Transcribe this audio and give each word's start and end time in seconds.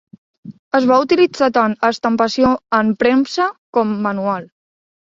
Es 0.79 0.87
va 0.91 0.97
utilitzar 1.03 1.49
tant 1.59 1.75
estampació 1.91 2.55
en 2.81 2.93
premsa 3.05 3.51
com 3.79 3.95
manual. 4.09 4.55